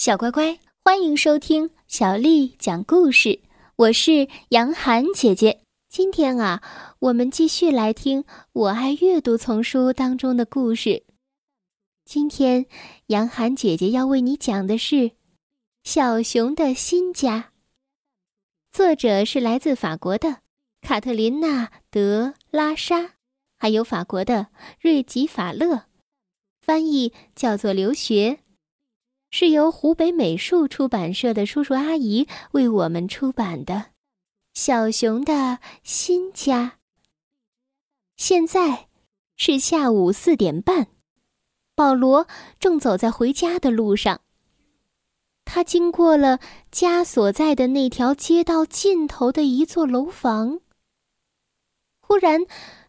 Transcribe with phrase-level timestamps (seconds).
[0.00, 3.38] 小乖乖，欢迎收听小丽讲故事。
[3.76, 5.60] 我是杨涵姐姐。
[5.90, 6.62] 今天啊，
[7.00, 8.22] 我们继续来听
[8.54, 11.04] 《我爱阅读》丛书当中的故事。
[12.06, 12.64] 今天，
[13.08, 14.96] 杨涵姐姐要为你讲的是
[15.84, 17.50] 《小熊的新家》。
[18.72, 20.38] 作者是来自法国的
[20.80, 23.16] 卡特琳娜·德拉莎，
[23.58, 24.46] 还有法国的
[24.80, 25.82] 瑞吉法勒，
[26.62, 28.38] 翻译叫做刘学。
[29.30, 33.74] 是由湖北美术出版社的叔叔阿姨为我们出版的
[34.54, 36.58] 《小熊的新家》。
[38.16, 38.88] 现在
[39.36, 40.88] 是下午四点半，
[41.74, 42.26] 保罗
[42.58, 44.20] 正走在回家的路上。
[45.44, 46.38] 他经过了
[46.70, 50.60] 家所在的那条街道尽头的一座楼房。
[52.00, 52.44] 忽然，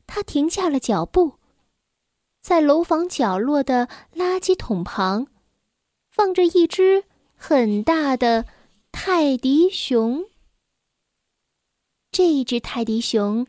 [0.06, 1.34] 他停下了脚步，
[2.42, 5.28] 在楼房角落的垃圾桶旁。
[6.12, 8.46] 放着一只很大的
[8.92, 10.26] 泰迪熊。
[12.12, 13.48] 这只泰迪熊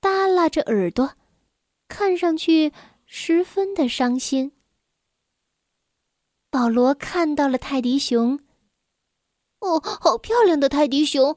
[0.00, 1.14] 耷拉着耳朵，
[1.88, 2.72] 看上去
[3.04, 4.52] 十分的伤心。
[6.48, 8.38] 保罗看到了泰迪熊。
[9.58, 11.36] 哦，好漂亮的泰迪熊！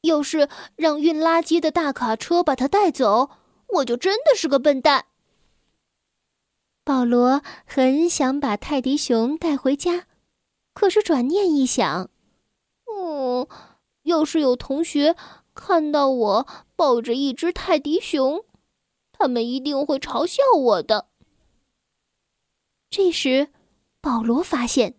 [0.00, 3.30] 要是让运垃圾的大卡车把它带走，
[3.68, 5.06] 我就真的是个笨蛋。
[6.92, 10.06] 保罗很想把泰迪熊带回家，
[10.74, 12.10] 可是转念一想，
[12.84, 13.48] 嗯，
[14.02, 15.16] 要是有同学
[15.54, 18.44] 看到我抱着一只泰迪熊，
[19.10, 21.08] 他们一定会嘲笑我的。
[22.90, 23.48] 这时，
[24.02, 24.96] 保罗发现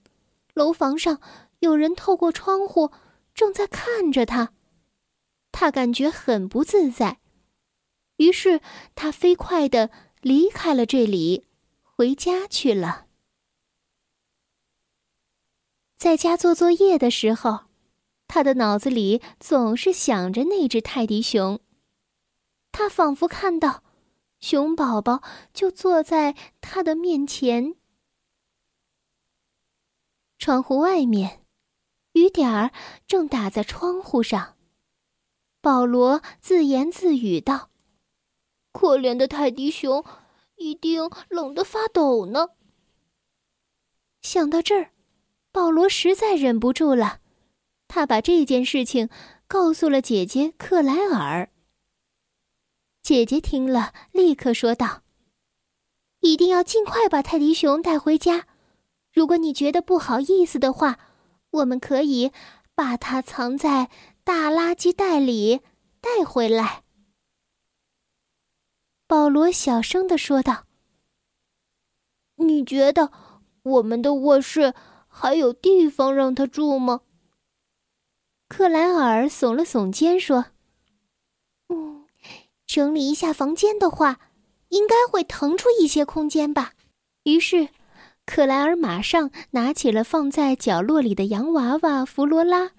[0.56, 1.22] 楼房上
[1.60, 2.90] 有人透过窗户
[3.36, 4.52] 正在看着他，
[5.52, 7.20] 他感觉很不自在，
[8.18, 8.62] 于是
[8.96, 11.46] 他飞快的离开了这里。
[12.04, 13.08] 回家去了。
[15.96, 17.68] 在家做作业的时候，
[18.28, 21.62] 他的脑子里总是想着那只泰迪熊。
[22.74, 23.86] 他仿佛看到，
[24.42, 27.76] 熊宝宝就坐在他的面前。
[30.38, 31.46] 窗户外面，
[32.12, 32.74] 雨点儿
[33.08, 34.58] 正打在窗户上。
[35.62, 37.70] 保罗自言自语道
[38.74, 40.04] ：“可怜的泰迪熊。”
[40.64, 42.50] 一定冷得发抖呢。
[44.22, 44.92] 想到这儿，
[45.52, 47.20] 保罗实在忍不住了，
[47.90, 49.10] 他把这件事情
[49.48, 51.50] 告诉了姐姐克莱尔。
[53.02, 55.02] 姐姐听了，立刻说道
[56.22, 58.48] ：“一定要尽快把泰迪熊带回家。
[59.12, 60.98] 如果你觉得不好意思的话，
[61.52, 62.32] 我们可以
[62.74, 63.90] 把它藏在
[64.24, 65.60] 大垃圾袋里
[66.00, 66.83] 带回来。”
[69.14, 70.66] 保罗小声的说道
[72.38, 73.12] ：“你觉得
[73.62, 74.74] 我们的卧室
[75.08, 77.02] 还有地方让他住吗？”
[78.50, 80.46] 克莱尔耸了耸肩说
[81.70, 82.08] ：“嗯，
[82.66, 84.20] 整理一下房间的话，
[84.70, 86.74] 应该会腾出一些空间吧。”
[87.26, 87.70] 于是，
[88.26, 92.72] 克莱尔马上拿起了放在角落里的洋娃娃弗罗拉，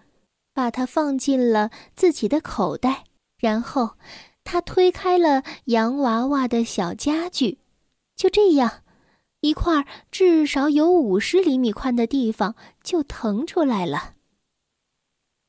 [0.53, 3.05] 把它放进了自己的口袋，
[3.39, 3.91] 然后。
[4.45, 7.59] 他推开了洋娃娃的小家具，
[8.15, 8.85] 就这样，
[9.41, 14.15] 一块至少有五十厘米宽的地方就腾出来了。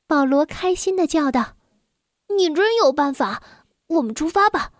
[0.07, 1.57] 保罗开心的叫道
[2.37, 3.43] ：“你真有办法！
[3.87, 4.71] 我们出发吧。”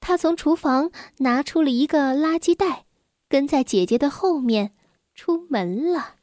[0.00, 2.86] 他从厨房拿出了一个垃圾袋，
[3.28, 4.72] 跟在姐姐的后面
[5.14, 6.16] 出门了。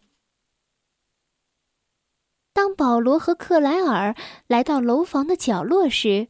[2.51, 4.15] 当保罗和克莱尔
[4.47, 6.27] 来到楼房的角落时，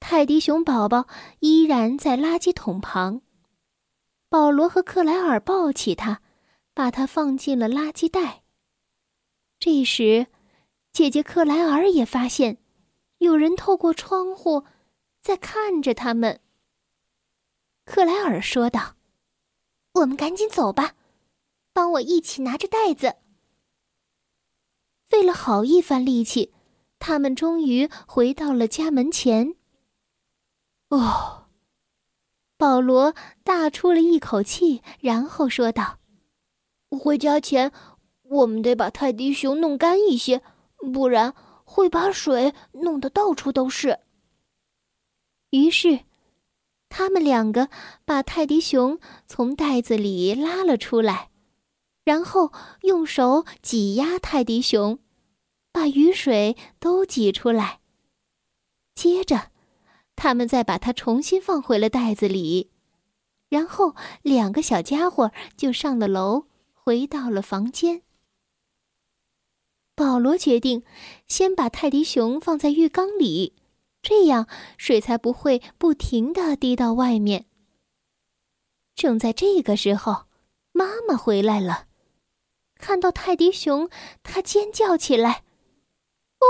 [0.00, 1.06] 泰迪熊宝宝
[1.40, 3.22] 依然在垃圾桶旁。
[4.28, 6.22] 保罗和克莱尔抱起他，
[6.74, 8.42] 把他放进了垃圾袋。
[9.58, 10.26] 这时，
[10.92, 12.58] 姐姐克莱尔也发现，
[13.18, 14.64] 有人透过窗户
[15.22, 16.40] 在看着他们。
[17.84, 18.96] 克莱尔说道
[19.94, 20.94] ：“我们赶紧走吧，
[21.72, 23.16] 帮我一起拿着袋子。”
[25.08, 26.52] 费了好一番力气，
[26.98, 29.54] 他们终于回到了家门前。
[30.88, 31.44] 哦，
[32.56, 33.14] 保罗
[33.44, 35.98] 大出了一口气，然后说道
[36.88, 37.70] ：“回家前，
[38.22, 40.42] 我们得把泰迪熊弄干一些，
[40.94, 43.98] 不然会把水弄得到处都是。”
[45.50, 46.00] 于是，
[46.88, 47.68] 他们两个
[48.06, 51.30] 把泰迪熊从袋子里拉了出来，
[52.02, 52.50] 然后
[52.80, 54.98] 用手挤压泰迪熊，
[55.70, 57.80] 把雨水都挤出来。
[58.94, 59.50] 接着。
[60.20, 62.72] 他们再把它重新放回了袋子里，
[63.48, 68.02] 然后两个小家伙就上了楼，回到了房间。
[69.94, 70.82] 保罗决定
[71.28, 73.54] 先把泰迪熊放在浴缸里，
[74.02, 77.46] 这样水才不会不停的滴到外面。
[78.96, 80.24] 正在这个时候，
[80.72, 81.86] 妈妈回来了，
[82.74, 83.88] 看到泰迪熊，
[84.24, 85.44] 她尖叫起来：“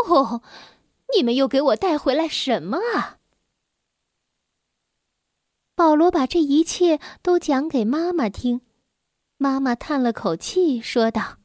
[0.08, 0.40] 哦，
[1.14, 3.16] 你们又给我带回来什么啊？”
[5.98, 8.62] 罗把这一切都讲给妈妈听，
[9.36, 11.36] 妈妈叹了口气，说道。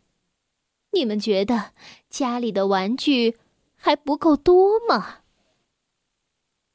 [0.91, 1.73] 你们觉得
[2.09, 3.37] 家里的玩具
[3.75, 5.21] 还不够多吗？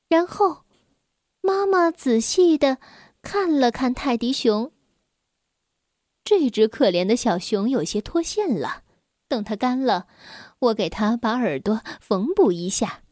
[0.08, 0.64] 然后，
[1.40, 2.78] 妈妈仔细的
[3.22, 4.72] 看了看泰迪熊。
[6.24, 8.82] 这只可怜的小熊有些脱线了，
[9.28, 10.08] 等它干了，
[10.58, 13.02] 我给它把耳朵缝补一下。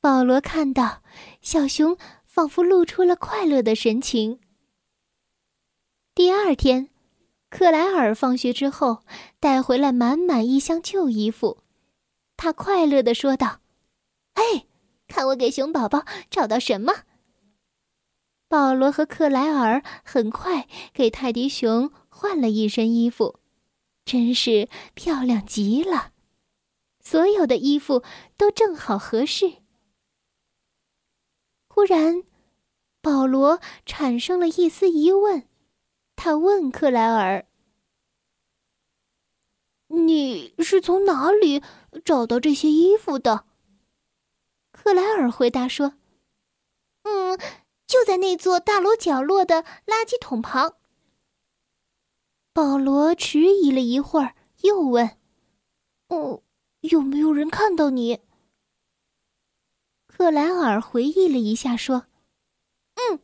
[0.00, 1.02] 保罗看到
[1.40, 1.96] 小熊
[2.38, 4.38] 仿佛露出了快乐的神情。
[6.14, 6.88] 第二天。
[7.50, 9.02] 克莱尔放学之后
[9.40, 11.64] 带回来满满一箱旧衣服，
[12.36, 13.58] 他快乐的说道
[14.34, 14.66] ：“哎，
[15.08, 16.92] 看我给熊宝宝找到什么！”
[18.48, 23.40] 保罗和克莱尔很快给泰迪熊换了一身衣服，
[24.04, 26.12] 真是漂亮极了，
[27.00, 28.04] 所有的衣服
[28.36, 29.54] 都正好合适。
[31.78, 32.24] 忽然，
[33.00, 35.48] 保罗产生了一丝疑问。
[36.16, 37.46] 他问克莱尔
[39.86, 41.62] ：“你是从哪里
[42.04, 43.44] 找到这些衣服的？”
[44.72, 45.94] 克莱尔回答说
[47.06, 47.38] ：“嗯，
[47.86, 50.78] 就在那座大楼角落的垃圾桶旁。”
[52.52, 55.16] 保罗迟疑了一会儿，又问
[56.10, 56.42] ：“哦，
[56.80, 58.18] 有没有人看到你？”
[60.18, 62.06] 克莱尔回忆了一下，说
[62.98, 63.20] ：“嗯，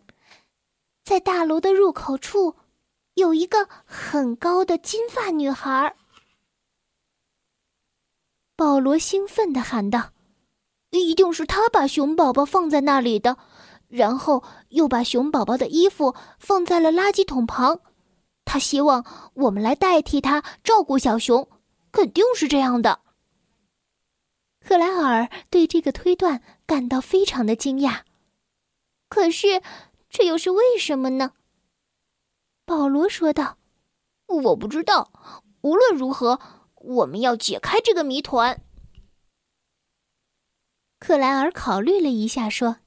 [1.03, 2.55] 在大楼的入口处。”
[3.15, 5.97] 有一个很高的金发女孩。
[8.57, 10.13] 保罗兴奋地喊道
[10.91, 13.39] ：“一定是她把熊宝宝放在那里的，
[13.89, 17.81] 然后又把熊宝宝的衣服放在了垃圾桶旁。
[18.45, 19.05] 他希望
[19.35, 21.49] 我们来代替他照顾小熊，
[21.91, 23.01] 肯定是这样的。”
[24.65, 28.01] 克莱尔对这个推断感到非常的惊讶。
[29.09, 29.63] 可是，
[30.09, 31.33] 这又是为什么呢？
[32.65, 33.59] 保罗说道
[34.27, 35.13] ：“我不知道。
[35.61, 36.41] 无论如何，
[36.77, 38.63] 我们要解开这个谜团。”
[40.99, 42.79] 克莱尔考虑了一下，说：“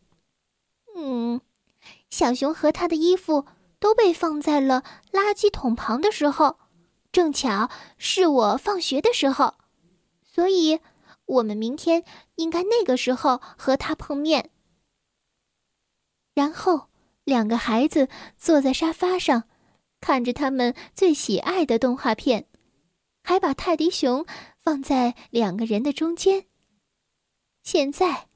[0.97, 1.39] 嗯，
[2.09, 3.45] 小熊和他的衣服
[3.79, 6.57] 都被放在了垃圾桶旁的时候，
[7.11, 7.69] 正巧
[7.99, 9.53] 是我放学的时候，
[10.23, 10.79] 所以
[11.27, 12.03] 我们明天
[12.35, 14.49] 应该那个时候和他碰面。”
[16.35, 16.89] 然后，
[17.23, 19.47] 两个孩子坐在沙发上。
[19.99, 22.47] 看着他们最喜爱的动画片，
[23.23, 24.27] 还把泰迪熊
[24.59, 26.45] 放在两个人的中间。
[27.63, 28.27] 现在，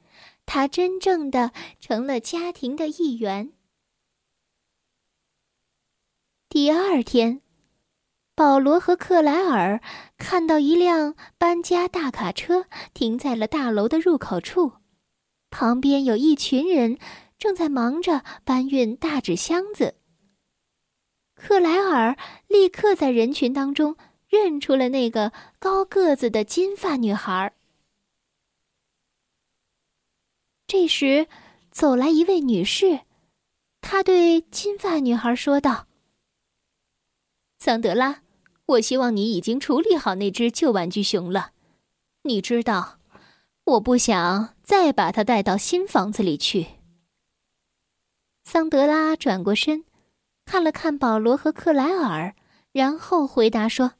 [0.48, 3.54] 他真正的成了家庭的一员。
[6.50, 7.44] 第二天，
[8.42, 9.80] 保罗和克莱尔
[10.18, 14.72] 看到一辆搬家大卡车停在了大楼的入口处，
[15.52, 16.98] 旁边有一群人
[17.38, 19.94] 正在忙着搬运大纸箱子。
[21.36, 22.18] 克莱尔
[22.48, 23.96] 立刻在人群当中
[24.28, 27.54] 认出了那个高个子的金发女孩。
[30.66, 31.28] 这时，
[31.70, 33.02] 走来一位女士，
[33.82, 35.86] 她对金发女孩说道
[37.62, 38.24] ：“桑德拉，
[38.72, 41.52] 我希望你已经处理好那只旧玩具熊了。
[42.24, 43.00] 你知道，
[43.64, 46.68] 我不想再把它带到新房子里去。”
[48.44, 49.86] 桑德拉转过身。
[50.44, 52.36] 看了看保罗和克莱尔，
[52.74, 53.94] 然后回答说：“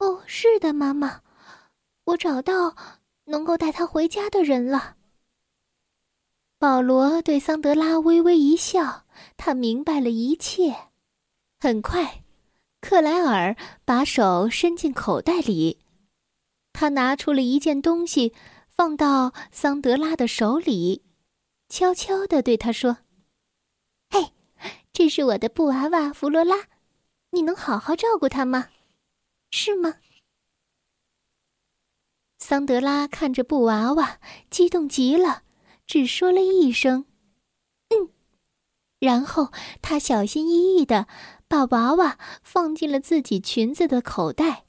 [0.00, 1.20] 哦，是的，妈妈，
[2.04, 2.74] 我找到
[3.26, 4.96] 能够带他回家的人了。”
[6.58, 9.04] 保罗对桑德拉微微一笑，
[9.36, 10.74] 他明白了一切。
[11.60, 12.24] 很快，
[12.80, 15.80] 克莱尔把手伸进口袋里，
[16.72, 18.32] 他拿出了一件东西，
[18.68, 21.02] 放到桑德拉的手里，
[21.68, 22.98] 悄悄地对他说。
[24.10, 24.32] 嘿
[24.92, 26.68] 这是我的布娃娃弗罗拉，
[27.30, 28.68] 你能好好照顾它吗？
[29.50, 29.96] 是吗？
[32.38, 35.42] 桑德拉看着布娃娃，激动极了，
[35.86, 37.06] 只说了一声“”，
[39.06, 41.06] 然后她小心翼翼的
[41.46, 44.64] 把娃娃放进了自己裙子的口袋，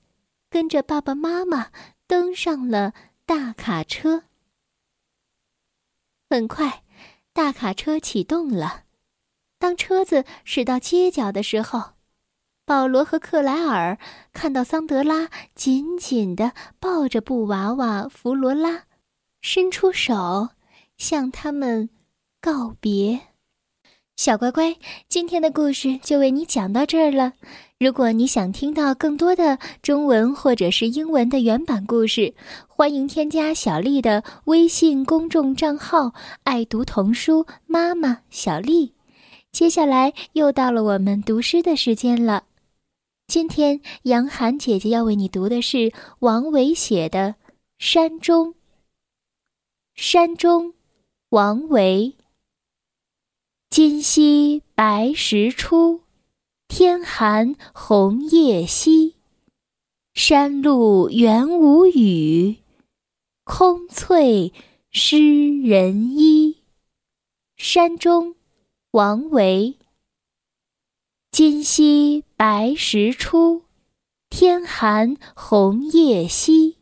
[0.47, 1.71] 跟着爸爸妈妈
[2.05, 2.93] 登上了
[3.25, 4.25] 大卡车。
[6.29, 6.83] 很快，
[7.33, 8.83] 大卡车启动了。
[9.57, 11.93] 当车子驶到街角的时候，
[12.63, 13.97] 保罗和克莱尔
[14.33, 18.83] 看到桑德拉紧紧地抱着布娃娃弗罗拉，
[19.41, 20.49] 伸出手
[20.95, 21.89] 向他们
[22.39, 23.19] 告别。
[24.17, 24.75] 小乖乖，
[25.07, 27.33] 今天的故事就为你讲到这儿了。
[27.77, 32.33] 如果你想听到更多的中文或者是英文的原版故事，
[32.67, 38.91] 欢迎添加小丽的微信公众账号“爱读童书妈妈小丽”。
[39.53, 42.45] 接下来又到了我们读诗的时间了。
[43.27, 47.19] 今天杨涵姐姐要为你读的是王维写的
[47.77, 48.49] 《山中》。
[49.93, 50.73] 山中，
[51.29, 52.16] 王维。
[53.69, 56.01] 今夕白石出。
[56.69, 59.15] 天寒红叶稀，
[60.13, 62.57] 山路元无雨，
[63.43, 64.51] 空翠
[64.91, 65.17] 湿
[65.61, 66.57] 人衣。
[67.55, 68.35] 山中，
[68.91, 69.77] 王维。
[71.31, 73.63] 今夕白石出，
[74.29, 76.77] 天寒红叶稀，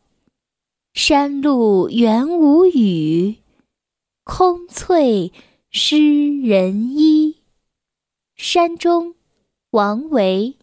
[0.93, 3.37] 山路元无雨，
[4.23, 5.31] 空翠
[5.77, 5.97] 诗
[6.39, 7.35] 人一。
[8.37, 9.13] 山中。
[9.71, 10.55] 王维。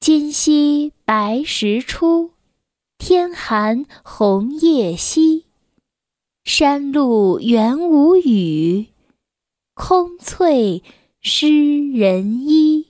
[0.00, 2.32] 今夕白石出，
[2.98, 5.46] 天寒红叶稀。
[6.44, 8.88] 山路元无雨，
[9.72, 10.82] 空翠
[11.22, 12.83] 湿人衣。